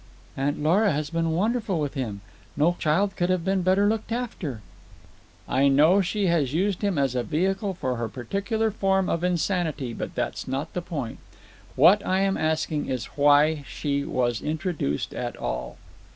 [0.35, 2.21] "Aunt Lora has been wonderful with him.
[2.57, 4.61] No child could have been better looked after."
[5.47, 9.93] "I know she has used him as a vehicle for her particular form of insanity,
[9.93, 11.19] but that's not the point.
[11.75, 15.77] What I am asking is why she was introduced at all."